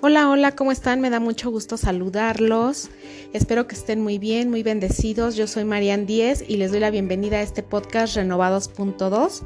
[0.00, 1.00] Hola, hola, ¿cómo están?
[1.00, 2.88] Me da mucho gusto saludarlos.
[3.32, 5.34] Espero que estén muy bien, muy bendecidos.
[5.34, 9.42] Yo soy Marian Díez y les doy la bienvenida a este podcast Renovados.2.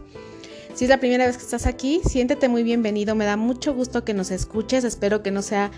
[0.75, 3.15] Si es la primera vez que estás aquí, siéntete muy bienvenido.
[3.15, 4.85] Me da mucho gusto que nos escuches.
[4.85, 5.71] Espero que no sea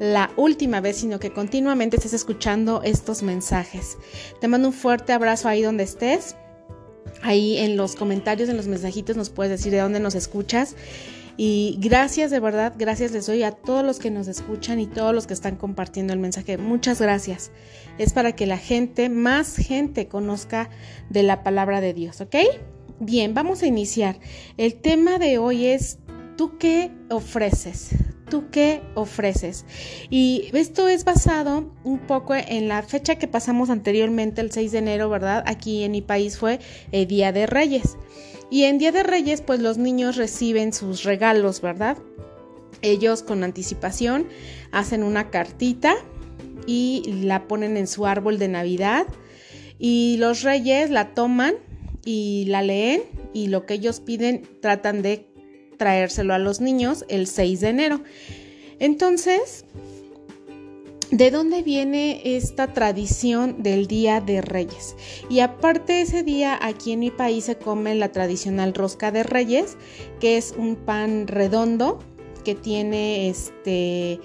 [0.00, 3.96] la última vez, sino que continuamente estés escuchando estos mensajes.
[4.40, 6.34] Te mando un fuerte abrazo ahí donde estés.
[7.22, 10.74] Ahí en los comentarios, en los mensajitos nos puedes decir de dónde nos escuchas.
[11.36, 15.14] Y gracias, de verdad, gracias les doy a todos los que nos escuchan y todos
[15.14, 16.56] los que están compartiendo el mensaje.
[16.56, 17.50] Muchas gracias.
[17.98, 20.70] Es para que la gente, más gente, conozca
[21.10, 22.36] de la palabra de Dios, ¿ok?
[23.00, 24.18] Bien, vamos a iniciar.
[24.56, 25.98] El tema de hoy es,
[26.38, 27.90] ¿tú qué ofreces?
[28.30, 29.66] ¿Tú qué ofreces?
[30.08, 34.78] Y esto es basado un poco en la fecha que pasamos anteriormente, el 6 de
[34.78, 35.44] enero, ¿verdad?
[35.46, 36.58] Aquí en mi país fue
[36.90, 37.96] el Día de Reyes.
[38.50, 41.98] Y en Día de Reyes, pues los niños reciben sus regalos, ¿verdad?
[42.82, 44.28] Ellos con anticipación
[44.70, 45.96] hacen una cartita
[46.66, 49.06] y la ponen en su árbol de Navidad.
[49.78, 51.54] Y los reyes la toman
[52.04, 53.02] y la leen
[53.34, 55.26] y lo que ellos piden tratan de
[55.76, 58.00] traérselo a los niños el 6 de enero.
[58.78, 59.64] Entonces,
[61.16, 64.96] ¿De dónde viene esta tradición del Día de Reyes?
[65.30, 69.78] Y aparte ese día aquí en mi país se come la tradicional rosca de Reyes,
[70.20, 72.00] que es un pan redondo
[72.44, 74.20] que tiene este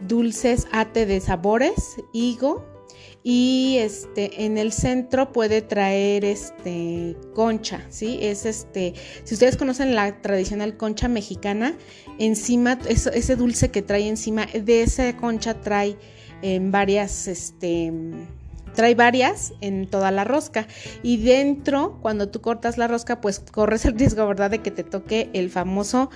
[0.00, 2.64] dulces ate de sabores, higo
[3.22, 8.18] y este en el centro puede traer este concha, ¿sí?
[8.20, 11.78] Es este, si ustedes conocen la tradicional concha mexicana,
[12.18, 15.96] encima ese dulce que trae encima de esa concha trae
[16.42, 17.92] en varias, este,
[18.74, 20.66] trae varias en toda la rosca.
[21.02, 24.84] Y dentro cuando tú cortas la rosca pues corres el riesgo verdad de que te
[24.84, 26.10] toque el famoso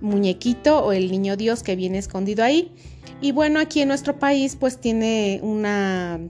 [0.00, 2.72] muñequito o el niño dios que viene escondido ahí.
[3.20, 6.20] Y bueno aquí en nuestro país pues tiene una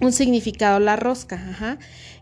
[0.00, 1.78] un significado la rosca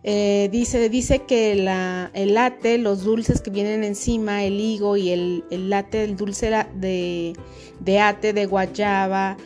[0.09, 5.45] eh, dice, dice que el late, los dulces que vienen encima, el higo y el,
[5.51, 7.33] el late, el dulce de,
[7.81, 9.37] de ate, de guayaba,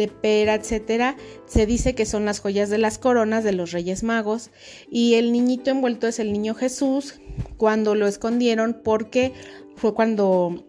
[0.00, 4.02] de pera, etcétera, se dice que son las joyas de las coronas de los Reyes
[4.02, 4.50] Magos
[4.90, 7.20] y el niñito envuelto es el niño Jesús
[7.58, 9.34] cuando lo escondieron porque
[9.76, 10.64] fue cuando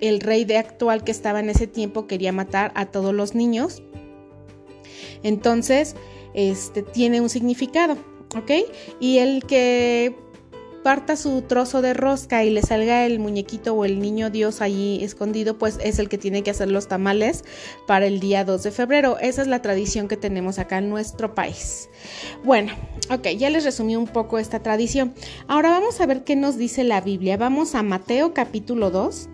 [0.00, 3.82] el rey de actual que estaba en ese tiempo quería matar a todos los niños.
[5.24, 5.96] Entonces,
[6.34, 7.96] este tiene un significado,
[8.36, 8.52] ¿ok?
[9.00, 10.14] Y el que
[10.86, 15.02] parta su trozo de rosca y le salga el muñequito o el niño Dios allí
[15.02, 17.42] escondido, pues es el que tiene que hacer los tamales
[17.88, 19.18] para el día 2 de febrero.
[19.18, 21.88] Esa es la tradición que tenemos acá en nuestro país.
[22.44, 22.72] Bueno,
[23.10, 25.12] ok, ya les resumí un poco esta tradición.
[25.48, 27.36] Ahora vamos a ver qué nos dice la Biblia.
[27.36, 29.28] Vamos a Mateo capítulo 2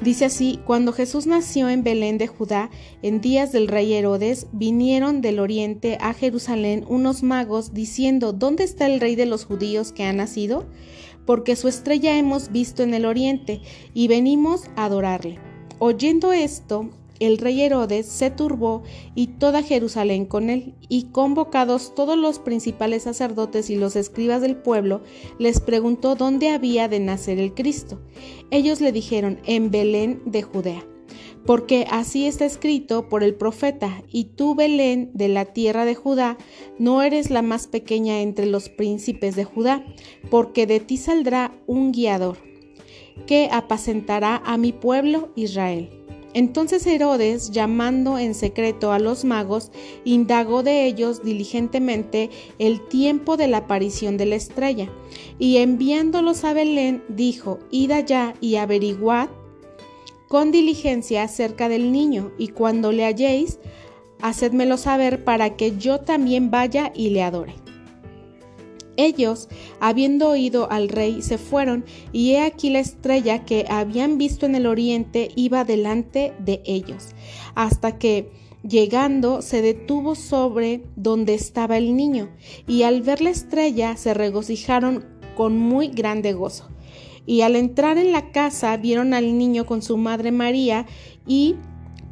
[0.00, 2.70] Dice así, cuando Jesús nació en Belén de Judá,
[3.02, 8.86] en días del rey Herodes, vinieron del oriente a Jerusalén unos magos diciendo, ¿dónde está
[8.86, 10.66] el rey de los judíos que ha nacido?
[11.24, 13.62] Porque su estrella hemos visto en el oriente
[13.94, 15.38] y venimos a adorarle.
[15.78, 16.90] Oyendo esto,
[17.20, 18.82] el rey Herodes se turbó
[19.14, 24.56] y toda Jerusalén con él, y convocados todos los principales sacerdotes y los escribas del
[24.56, 25.02] pueblo,
[25.38, 28.00] les preguntó dónde había de nacer el Cristo.
[28.50, 30.86] Ellos le dijeron, en Belén de Judea.
[31.46, 36.38] Porque así está escrito por el profeta, y tú, Belén, de la tierra de Judá,
[36.78, 39.84] no eres la más pequeña entre los príncipes de Judá,
[40.30, 42.38] porque de ti saldrá un guiador,
[43.26, 45.90] que apacentará a mi pueblo Israel.
[46.34, 49.70] Entonces Herodes, llamando en secreto a los magos,
[50.04, 52.28] indagó de ellos diligentemente
[52.58, 54.90] el tiempo de la aparición de la estrella,
[55.38, 59.28] y enviándolos a Belén, dijo, Id allá y averiguad
[60.28, 63.60] con diligencia acerca del niño, y cuando le halléis,
[64.20, 67.63] hacedmelo saber para que yo también vaya y le adore.
[68.96, 69.48] Ellos,
[69.80, 74.54] habiendo oído al rey, se fueron, y he aquí la estrella que habían visto en
[74.54, 77.08] el oriente iba delante de ellos,
[77.54, 78.30] hasta que,
[78.62, 82.30] llegando, se detuvo sobre donde estaba el niño,
[82.66, 85.04] y al ver la estrella se regocijaron
[85.36, 86.68] con muy grande gozo.
[87.26, 90.86] Y al entrar en la casa vieron al niño con su madre María,
[91.26, 91.56] y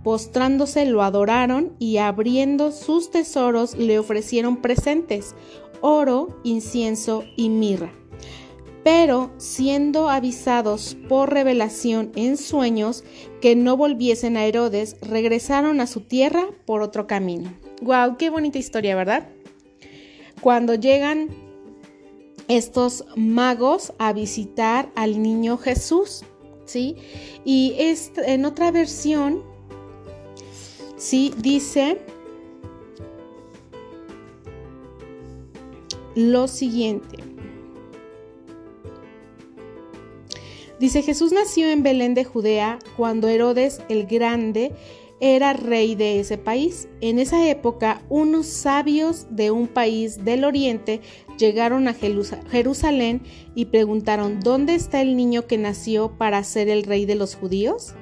[0.03, 5.35] postrándose lo adoraron, y abriendo sus tesoros le ofrecieron presentes,
[5.83, 7.93] oro, incienso y mirra.
[8.83, 13.05] Pero siendo avisados por revelación en sueños
[13.41, 17.53] que no volviesen a Herodes, regresaron a su tierra por otro camino.
[17.83, 18.17] ¡Wow!
[18.17, 19.29] ¡Qué bonita historia, ¿verdad?
[20.41, 21.29] Cuando llegan
[22.49, 26.25] estos magos a visitar al niño Jesús,
[26.65, 26.97] ¿sí?
[27.45, 27.77] Y
[28.17, 29.45] en otra versión,
[30.97, 31.33] ¿sí?
[31.39, 32.01] Dice
[36.15, 37.19] lo siguiente.
[40.79, 44.73] Dice, Jesús nació en Belén de Judea cuando Herodes el Grande
[45.21, 46.89] era rey de ese país.
[47.01, 51.01] En esa época, unos sabios de un país del oriente
[51.39, 53.23] llegaron a Jerusalén
[53.55, 57.95] y preguntaron, ¿dónde está el niño que nació para ser el rey de los judíos?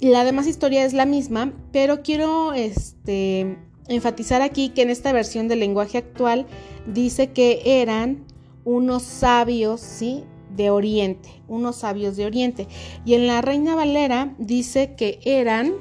[0.00, 3.56] La demás historia es la misma, pero quiero este,
[3.88, 6.46] enfatizar aquí que en esta versión del lenguaje actual
[6.86, 8.24] dice que eran
[8.64, 10.24] unos sabios, ¿sí?
[10.56, 12.66] de Oriente, unos sabios de Oriente.
[13.04, 15.74] Y en la Reina Valera dice que eran,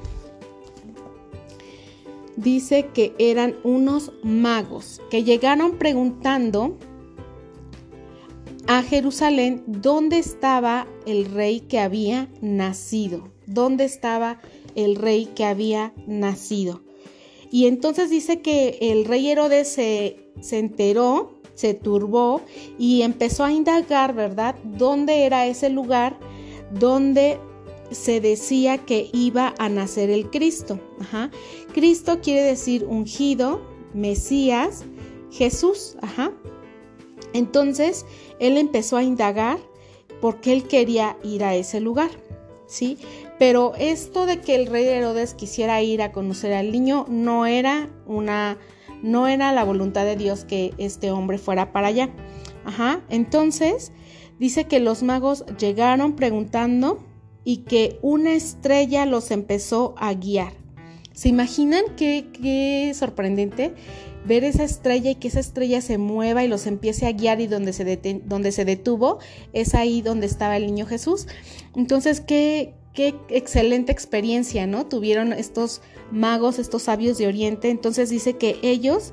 [2.35, 6.77] dice que eran unos magos que llegaron preguntando
[8.67, 14.39] a Jerusalén dónde estaba el rey que había nacido, dónde estaba
[14.75, 16.81] el rey que había nacido.
[17.55, 22.41] Y entonces dice que el rey Herodes se, se enteró se turbó
[22.77, 26.19] y empezó a indagar, ¿verdad?, dónde era ese lugar
[26.77, 27.39] donde
[27.91, 30.81] se decía que iba a nacer el Cristo.
[30.99, 31.31] Ajá.
[31.73, 33.61] Cristo quiere decir ungido,
[33.93, 34.83] Mesías,
[35.31, 35.95] Jesús.
[36.01, 36.33] Ajá.
[37.31, 38.05] Entonces,
[38.41, 39.59] él empezó a indagar
[40.19, 42.11] porque él quería ir a ese lugar.
[42.67, 42.97] ¿Sí?
[43.37, 47.89] Pero esto de que el rey Herodes quisiera ir a conocer al niño no era
[48.05, 48.57] una
[49.01, 52.09] no era la voluntad de Dios que este hombre fuera para allá.
[52.63, 53.91] Ajá, entonces
[54.39, 57.05] dice que los magos llegaron preguntando
[57.43, 60.53] y que una estrella los empezó a guiar.
[61.13, 63.73] ¿Se imaginan qué, sorprendente?
[64.25, 67.45] ver esa estrella y que esa estrella se mueva y los empiece a guiar y
[67.45, 69.19] donde se, donde se detuvo
[69.53, 71.27] es ahí donde estaba el niño Jesús.
[71.75, 74.87] Entonces, qué, qué excelente experiencia, ¿no?
[74.87, 75.81] Tuvieron estos
[76.11, 77.69] magos, estos sabios de Oriente.
[77.69, 79.11] Entonces dice que ellos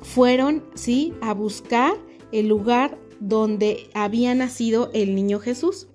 [0.00, 1.96] fueron, sí, a buscar
[2.32, 5.86] el lugar donde había nacido el niño Jesús.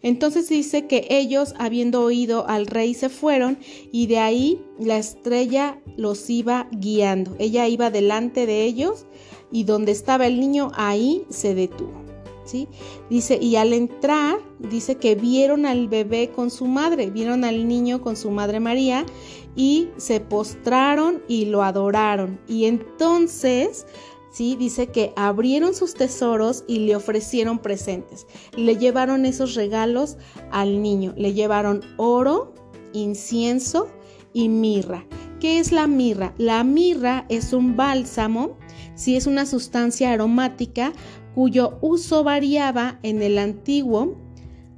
[0.00, 3.58] Entonces dice que ellos, habiendo oído al rey, se fueron
[3.90, 7.34] y de ahí la estrella los iba guiando.
[7.38, 9.06] Ella iba delante de ellos
[9.50, 12.07] y donde estaba el niño, ahí se detuvo.
[13.10, 18.00] Dice, y al entrar, dice que vieron al bebé con su madre, vieron al niño
[18.00, 19.04] con su madre María
[19.54, 22.40] y se postraron y lo adoraron.
[22.48, 23.86] Y entonces,
[24.30, 24.56] ¿sí?
[24.56, 28.26] Dice que abrieron sus tesoros y le ofrecieron presentes.
[28.56, 30.16] Le llevaron esos regalos
[30.50, 32.54] al niño, le llevaron oro,
[32.92, 33.88] incienso
[34.32, 35.04] y mirra.
[35.40, 36.34] ¿Qué es la mirra?
[36.36, 38.58] La mirra es un bálsamo,
[38.96, 40.92] si es una sustancia aromática
[41.36, 44.16] cuyo uso variaba en el antiguo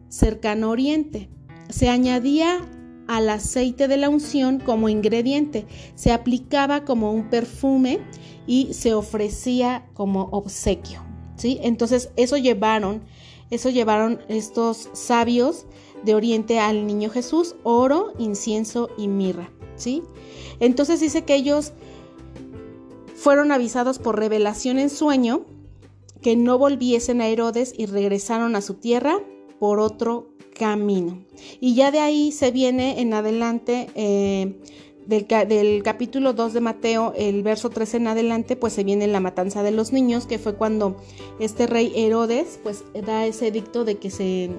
[0.09, 1.31] cercano oriente.
[1.71, 2.69] Se añadía
[3.07, 8.01] al aceite de la unción como ingrediente, se aplicaba como un perfume
[8.47, 11.03] y se ofrecía como obsequio.
[11.37, 11.59] ¿sí?
[11.63, 13.01] Entonces eso llevaron,
[13.51, 15.65] eso llevaron estos sabios
[16.05, 19.51] de Oriente al niño Jesús, oro, incienso y mirra.
[20.61, 21.73] Entonces dice que ellos
[23.15, 25.45] fueron avisados por revelación en sueño
[26.23, 29.19] que no volviesen a Herodes y regresaron a su tierra
[29.59, 31.25] por otro camino.
[31.61, 34.61] Y ya de ahí se viene en adelante, eh,
[35.07, 39.63] del, capítulo 2 de Mateo, el verso 13 en adelante, pues se viene la matanza
[39.63, 40.97] de los niños, que fue cuando
[41.41, 44.51] este rey Herodes, pues da ese dicto de que se,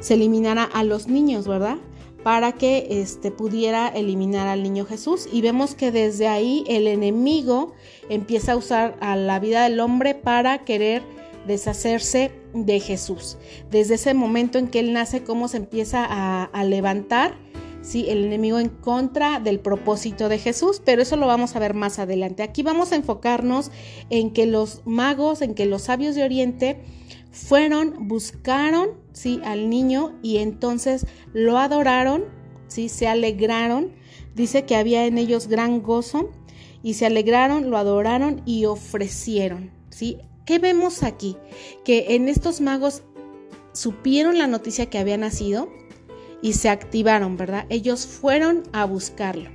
[0.00, 1.78] se eliminara a los niños, ¿verdad?
[2.24, 5.28] Para que este, pudiera eliminar al niño Jesús.
[5.30, 7.74] Y vemos que desde ahí el enemigo
[8.08, 11.02] empieza a usar a la vida del hombre para querer
[11.46, 13.36] deshacerse de Jesús.
[13.70, 17.36] Desde ese momento en que él nace, cómo se empieza a, levantar
[17.82, 18.06] ¿sí?
[18.08, 21.98] el enemigo en contra del propósito de Jesús, pero eso lo vamos a ver más
[21.98, 22.42] adelante.
[22.42, 23.70] Aquí vamos a enfocarnos
[24.08, 26.80] en que los magos, en que los sabios de Oriente
[27.34, 29.40] fueron, buscaron, ¿sí?
[29.44, 32.24] Al niño y entonces lo adoraron,
[32.68, 32.88] ¿sí?
[32.88, 33.92] Se alegraron.
[34.34, 36.30] Dice que había en ellos gran gozo
[36.82, 40.18] y se alegraron, lo adoraron y ofrecieron, ¿sí?
[40.46, 41.36] ¿Qué vemos aquí?
[41.84, 43.02] Que en estos magos
[43.72, 45.68] supieron la noticia que había nacido
[46.40, 47.66] y se activaron, ¿verdad?
[47.68, 49.50] Ellos fueron a buscarlo.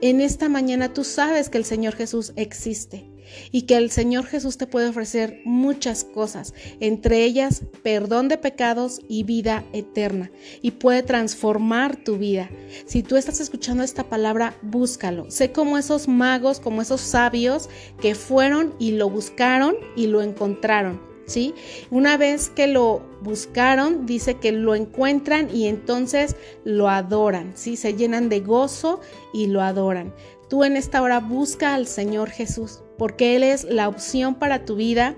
[0.00, 3.11] En esta mañana tú sabes que el Señor Jesús existe
[3.50, 9.00] y que el Señor Jesús te puede ofrecer muchas cosas, entre ellas perdón de pecados
[9.08, 12.50] y vida eterna, y puede transformar tu vida.
[12.86, 15.30] Si tú estás escuchando esta palabra, búscalo.
[15.30, 17.68] Sé como esos magos, como esos sabios
[18.00, 21.12] que fueron y lo buscaron y lo encontraron.
[21.26, 21.54] ¿sí?
[21.90, 27.76] Una vez que lo buscaron, dice que lo encuentran y entonces lo adoran, ¿sí?
[27.76, 29.00] Se llenan de gozo
[29.32, 30.14] y lo adoran.
[30.48, 34.76] Tú en esta hora busca al Señor Jesús, porque Él es la opción para tu
[34.76, 35.16] vida,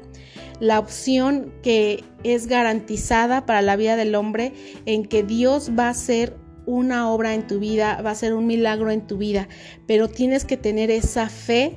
[0.59, 4.55] la opción que es garantizada para la vida del hombre,
[4.87, 8.47] en que Dios va a hacer una obra en tu vida, va a ser un
[8.47, 9.49] milagro en tu vida,
[9.87, 11.77] pero tienes que tener esa fe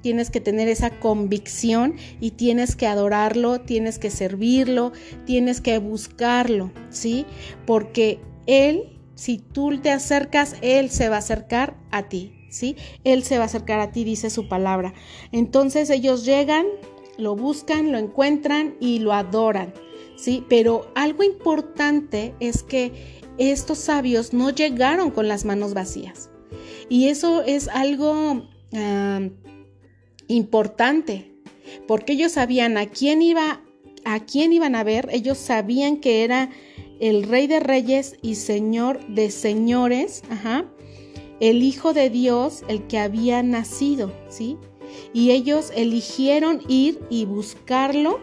[0.00, 4.92] tienes que tener esa convicción y tienes que adorarlo, tienes que servirlo,
[5.26, 7.26] tienes que buscarlo, ¿sí?
[7.66, 12.76] Porque Él, si tú te acercas, Él se va a acercar a ti, ¿sí?
[13.04, 14.94] Él se va a acercar a ti, dice su palabra.
[15.32, 16.66] Entonces ellos llegan,
[17.16, 19.74] lo buscan, lo encuentran y lo adoran,
[20.16, 20.44] ¿sí?
[20.48, 22.92] Pero algo importante es que
[23.38, 26.30] estos sabios no llegaron con las manos vacías.
[26.88, 29.20] Y eso es algo ah,
[30.26, 31.32] importante,
[31.86, 33.62] porque ellos sabían a quién iba,
[34.04, 36.50] a quién iban a ver, ellos sabían que era
[37.00, 40.64] el Rey de Reyes y Señor de Señores, ajá,
[41.40, 44.56] el Hijo de Dios, el que había nacido, ¿sí?
[45.12, 48.20] Y ellos eligieron ir y buscarlo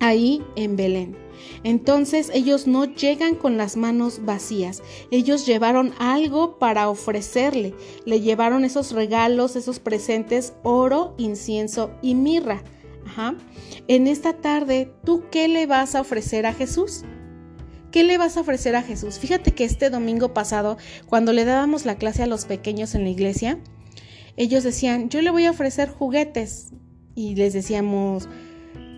[0.00, 1.16] ahí en Belén.
[1.62, 7.74] Entonces ellos no llegan con las manos vacías, ellos llevaron algo para ofrecerle,
[8.04, 12.62] le llevaron esos regalos, esos presentes, oro, incienso y mirra.
[13.86, 17.04] En esta tarde, ¿tú qué le vas a ofrecer a Jesús?
[17.94, 19.20] ¿Qué le vas a ofrecer a Jesús?
[19.20, 23.10] Fíjate que este domingo pasado, cuando le dábamos la clase a los pequeños en la
[23.10, 23.60] iglesia,
[24.36, 26.72] ellos decían, yo le voy a ofrecer juguetes.
[27.14, 28.28] Y les decíamos,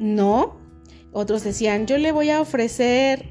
[0.01, 0.57] no,
[1.13, 3.27] otros decían, yo le voy a ofrecer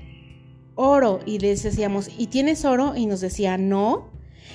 [0.75, 2.95] oro y les decíamos, ¿y tienes oro?
[2.95, 4.11] Y nos decía, no.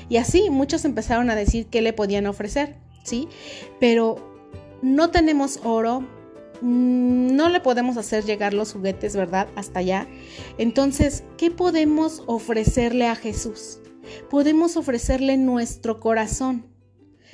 [0.08, 3.26] Y así muchos empezaron a decir qué le podían ofrecer, ¿sí?
[3.80, 4.38] Pero
[4.80, 6.06] no tenemos oro,
[6.62, 9.48] no le podemos hacer llegar los juguetes, ¿verdad?
[9.56, 10.06] Hasta allá.
[10.58, 13.80] Entonces, ¿qué podemos ofrecerle a Jesús?
[14.28, 16.66] Podemos ofrecerle nuestro corazón,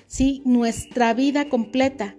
[0.06, 0.42] ¿sí?
[0.44, 2.16] Nuestra vida completa.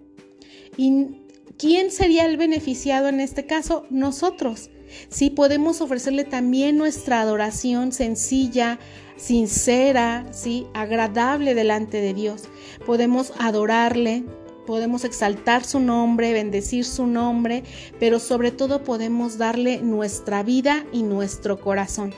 [0.77, 3.87] Y ¿Quién sería el beneficiado en este caso?
[3.89, 4.69] Nosotros.
[5.09, 8.77] Sí, podemos ofrecerle también nuestra adoración sencilla,
[9.15, 12.43] sincera, sí, agradable delante de Dios.
[12.85, 14.23] Podemos adorarle,
[14.67, 17.63] podemos exaltar su nombre, bendecir su nombre,
[17.99, 22.13] pero sobre todo podemos darle nuestra vida y nuestro corazón.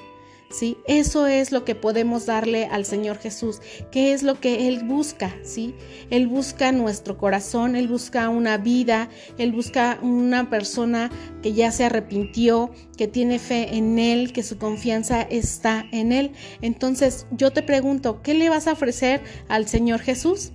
[0.49, 0.77] ¿sí?
[0.87, 5.33] Eso es lo que podemos darle al Señor Jesús, que es lo que Él busca,
[5.43, 5.75] ¿sí?
[6.09, 11.85] Él busca nuestro corazón, Él busca una vida, Él busca una persona que ya se
[11.85, 16.31] arrepintió, que tiene fe en Él, que su confianza está en Él.
[16.61, 20.51] Entonces yo te pregunto, ¿qué le vas a ofrecer al Señor Jesús?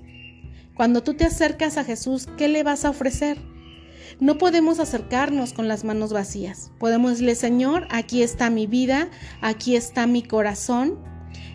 [0.77, 3.39] Cuando tú te acercas a Jesús, ¿qué le vas a ofrecer?
[4.21, 6.73] No podemos acercarnos con las manos vacías.
[6.79, 9.09] Podemos decirle, Señor, aquí está mi vida,
[9.41, 10.99] aquí está mi corazón.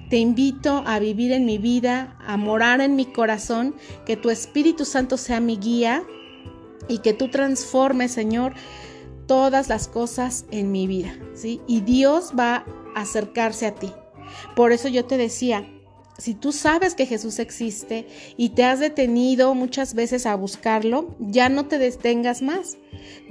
[0.10, 4.86] Te invito a vivir en mi vida, a morar en mi corazón, que tu Espíritu
[4.86, 6.04] Santo sea mi guía
[6.88, 8.54] y que tú transformes, Señor,
[9.28, 11.62] todas las cosas en mi vida, ¿sí?
[11.68, 13.92] Y Dios va a acercarse a ti.
[14.56, 15.66] Por eso yo te decía,
[16.20, 21.48] si tú sabes que Jesús existe y te has detenido muchas veces a buscarlo, ya
[21.48, 22.78] no te detengas más.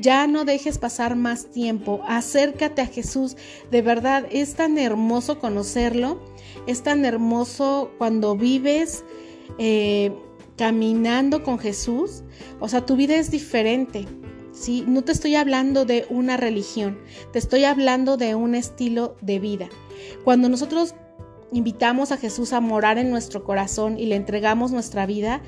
[0.01, 2.01] Ya no dejes pasar más tiempo.
[2.09, 3.37] Acércate a Jesús.
[3.71, 6.23] De verdad, es tan hermoso conocerlo.
[6.67, 9.05] Es tan hermoso cuando vives
[9.59, 10.13] eh,
[10.57, 12.23] caminando con Jesús.
[12.59, 14.07] O sea, tu vida es diferente.
[14.53, 14.85] ¿sí?
[14.89, 16.99] No te estoy hablando de una religión.
[17.33, 19.69] Te estoy hablando de un estilo de vida.
[20.25, 20.95] Cuando nosotros
[21.53, 25.41] invitamos a Jesús a morar en nuestro corazón y le entregamos nuestra vida,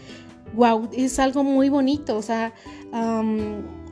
[0.54, 2.52] wow, es algo muy bonito, o sea,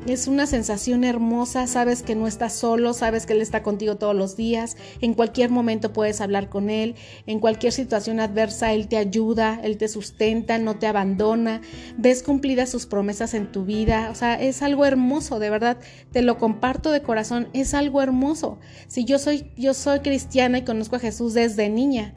[0.07, 4.15] es una sensación hermosa, sabes que no estás solo, sabes que Él está contigo todos
[4.15, 6.95] los días, en cualquier momento puedes hablar con Él,
[7.27, 11.61] en cualquier situación adversa Él te ayuda, Él te sustenta, no te abandona,
[11.97, 15.79] ves cumplidas sus promesas en tu vida, o sea, es algo hermoso, de verdad,
[16.12, 18.59] te lo comparto de corazón, es algo hermoso.
[18.87, 22.15] Si yo soy, yo soy cristiana y conozco a Jesús desde niña,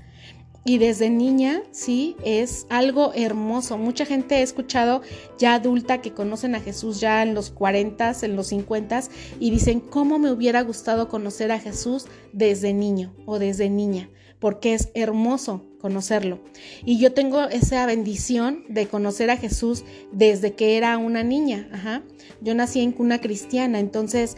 [0.63, 3.77] y desde niña, sí, es algo hermoso.
[3.79, 5.01] Mucha gente he escuchado
[5.39, 9.03] ya adulta que conocen a Jesús ya en los 40, en los 50
[9.39, 14.09] y dicen, ¿cómo me hubiera gustado conocer a Jesús desde niño o desde niña?
[14.39, 16.39] Porque es hermoso conocerlo.
[16.85, 21.69] Y yo tengo esa bendición de conocer a Jesús desde que era una niña.
[21.71, 22.03] Ajá.
[22.39, 24.37] Yo nací en cuna cristiana, entonces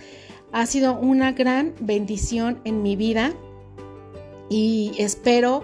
[0.53, 3.33] ha sido una gran bendición en mi vida
[4.49, 5.63] y espero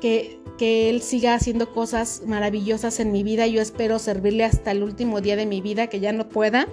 [0.00, 3.46] que, Él siga haciendo cosas maravillosas en mi vida.
[3.46, 6.66] Yo espero servirle hasta el último día de mi vida, que ya no pueda,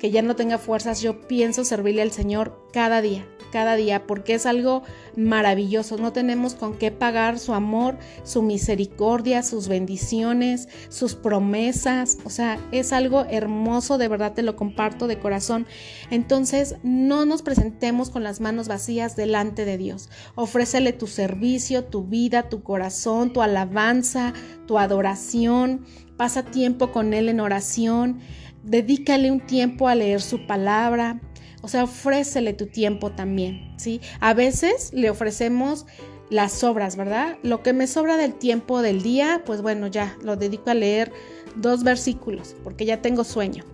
[0.00, 4.34] que ya no tenga fuerzas, yo pienso servirle al Señor cada día, cada día, porque
[4.34, 4.82] es algo
[5.16, 5.96] maravilloso.
[5.96, 12.18] No tenemos con qué pagar su amor, su misericordia, sus bendiciones, sus promesas.
[12.24, 15.66] O sea, es algo hermoso, de verdad te lo comparto de corazón.
[16.10, 20.08] Entonces, no nos presentemos con las manos vacías delante de Dios.
[20.34, 24.32] Ofrécele tu servicio, tu vida, tu corazón, tu alabanza,
[24.66, 25.84] tu adoración.
[26.16, 28.20] Pasa tiempo con Él en oración.
[28.62, 31.20] Dedícale un tiempo a leer su palabra.
[31.62, 34.00] O sea, ofrécele tu tiempo también, ¿sí?
[34.20, 35.86] A veces le ofrecemos
[36.30, 37.36] las sobras, ¿verdad?
[37.42, 41.12] Lo que me sobra del tiempo del día, pues bueno, ya lo dedico a leer
[41.56, 43.64] dos versículos, porque ya tengo sueño.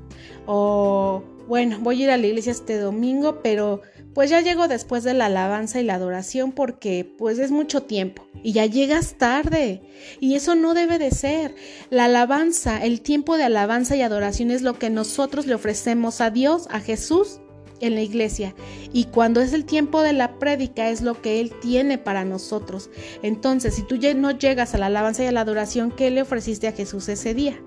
[0.46, 3.82] O bueno, voy a ir a la iglesia este domingo, pero
[4.14, 8.26] pues ya llego después de la alabanza y la adoración porque pues es mucho tiempo
[8.42, 9.82] y ya llegas tarde
[10.20, 11.54] y eso no debe de ser.
[11.90, 16.30] La alabanza, el tiempo de alabanza y adoración es lo que nosotros le ofrecemos a
[16.30, 17.40] Dios, a Jesús
[17.80, 18.54] en la iglesia
[18.92, 22.90] y cuando es el tiempo de la prédica es lo que Él tiene para nosotros.
[23.22, 26.68] Entonces, si tú no llegas a la alabanza y a la adoración, ¿qué le ofreciste
[26.68, 27.60] a Jesús ese día?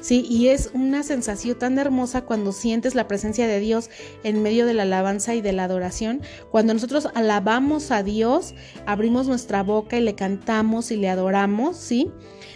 [0.00, 3.90] Sí, y es una sensación tan hermosa cuando sientes la presencia de Dios
[4.22, 6.22] en medio de la alabanza y de la adoración.
[6.50, 8.54] Cuando nosotros alabamos a Dios,
[8.86, 12.12] abrimos nuestra boca y le cantamos y le adoramos, ¿sí?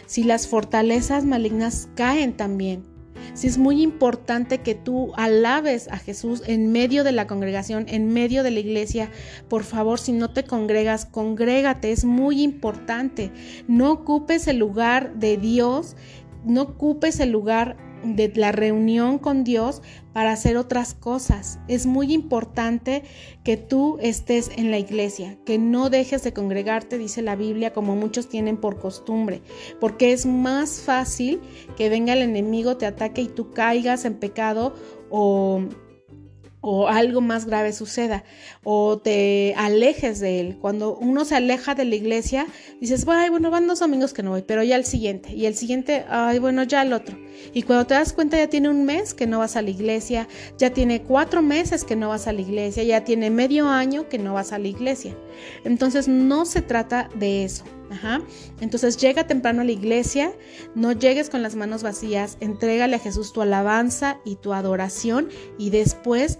[0.06, 2.91] Si las fortalezas malignas caen también.
[3.34, 8.12] Si es muy importante que tú alabes a Jesús en medio de la congregación, en
[8.12, 9.10] medio de la iglesia.
[9.48, 13.30] Por favor, si no te congregas, congrégate, es muy importante.
[13.68, 15.96] No ocupes el lugar de Dios,
[16.44, 19.82] no ocupes el lugar de la reunión con Dios
[20.12, 21.58] para hacer otras cosas.
[21.68, 23.02] Es muy importante
[23.44, 27.96] que tú estés en la iglesia, que no dejes de congregarte, dice la Biblia, como
[27.96, 29.42] muchos tienen por costumbre,
[29.80, 31.40] porque es más fácil
[31.76, 34.74] que venga el enemigo, te ataque y tú caigas en pecado
[35.10, 35.62] o
[36.62, 38.24] o algo más grave suceda
[38.64, 40.58] o te alejes de él.
[40.60, 42.46] Cuando uno se aleja de la iglesia,
[42.80, 45.54] dices, ay, bueno, van dos domingos que no voy, pero ya el siguiente y el
[45.54, 47.18] siguiente, ay, bueno, ya el otro.
[47.52, 50.28] Y cuando te das cuenta ya tiene un mes que no vas a la iglesia,
[50.56, 54.18] ya tiene cuatro meses que no vas a la iglesia, ya tiene medio año que
[54.18, 55.16] no vas a la iglesia.
[55.64, 57.64] Entonces no se trata de eso.
[58.60, 60.32] Entonces llega temprano a la iglesia,
[60.74, 65.70] no llegues con las manos vacías, entrégale a Jesús tu alabanza y tu adoración y
[65.70, 66.38] después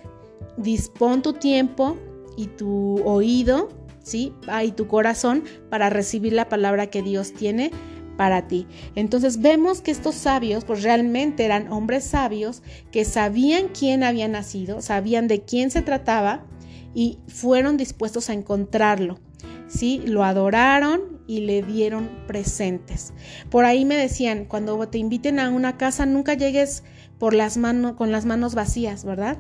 [0.57, 1.97] dispón tu tiempo
[2.37, 3.69] y tu oído,
[4.03, 4.33] ¿sí?
[4.47, 7.71] Ah, y tu corazón para recibir la palabra que Dios tiene
[8.17, 8.67] para ti.
[8.95, 14.81] Entonces vemos que estos sabios, pues realmente eran hombres sabios que sabían quién había nacido,
[14.83, 16.45] sabían de quién se trataba
[16.95, 19.19] y fueron dispuestos a encontrarlo.
[19.73, 20.03] ¿sí?
[20.05, 23.13] Lo adoraron y le dieron presentes.
[23.51, 26.85] Por ahí me decían, cuando te inviten a una casa, nunca llegues
[27.19, 27.59] por las
[27.97, 29.39] con las manos vacías, ¿verdad?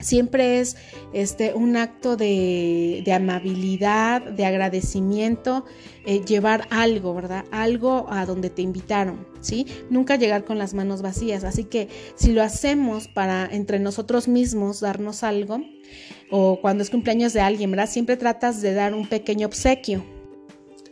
[0.00, 0.76] Siempre es
[1.12, 5.64] este, un acto de, amabilidad, de agradecimiento,
[6.06, 7.44] eh, llevar algo, ¿verdad?
[7.50, 9.66] Algo a donde te invitaron, ¿sí?
[9.90, 11.44] Nunca llegar con las manos vacías.
[11.44, 15.60] Así que si lo hacemos para entre nosotros mismos darnos algo,
[16.30, 17.88] o cuando es cumpleaños de alguien, ¿verdad?
[17.88, 20.04] Siempre tratas de dar un pequeño obsequio.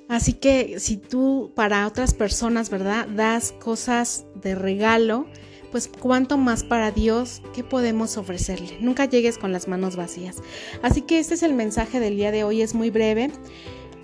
[0.08, 3.06] Así que si tú para otras personas, ¿verdad?
[3.08, 5.26] Das cosas de regalo,
[5.70, 8.78] pues cuánto más para Dios, ¿qué podemos ofrecerle?
[8.80, 10.36] Nunca llegues con las manos vacías.
[10.82, 13.30] Así que este es el mensaje del día de hoy, es muy breve,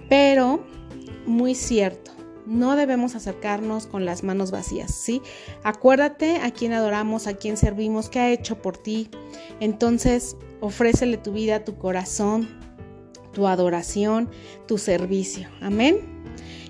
[0.09, 0.65] pero
[1.27, 2.13] muy cierto.
[2.47, 5.23] No debemos acercarnos con las manos vacías, ¿sí?
[5.63, 9.09] Acuérdate a quién adoramos, a quién servimos, qué ha hecho por ti.
[9.61, 12.49] Entonces, ofrécele tu vida, tu corazón,
[13.33, 14.29] tu adoración,
[14.67, 15.49] tu servicio.
[15.63, 16.01] Amén.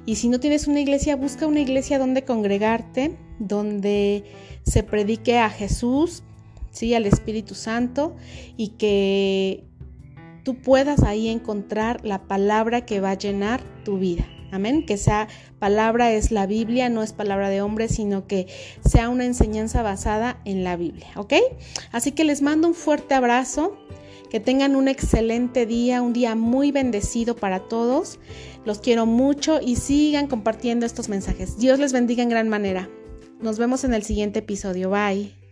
[0.07, 4.25] Y si no tienes una iglesia, busca una iglesia donde congregarte, donde
[4.63, 6.23] se predique a Jesús,
[6.71, 6.95] ¿sí?
[6.95, 8.15] al Espíritu Santo
[8.57, 9.65] y que
[10.45, 14.27] tú puedas ahí encontrar la palabra que va a llenar tu vida.
[14.53, 14.87] Amén.
[14.87, 15.27] Que esa
[15.59, 18.47] palabra es la Biblia, no es palabra de hombre, sino que
[18.89, 21.09] sea una enseñanza basada en la Biblia.
[21.17, 21.35] ¿Ok?
[21.91, 23.77] Así que les mando un fuerte abrazo.
[24.31, 28.19] Que tengan un excelente día, un día muy bendecido para todos.
[28.65, 31.57] Los quiero mucho y sigan compartiendo estos mensajes.
[31.57, 32.89] Dios les bendiga en gran manera.
[33.41, 34.91] Nos vemos en el siguiente episodio.
[34.91, 35.44] Bye.